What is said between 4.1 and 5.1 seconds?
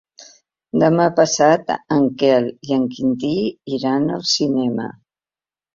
al cinema.